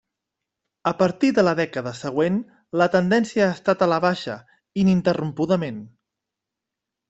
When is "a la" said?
3.87-4.03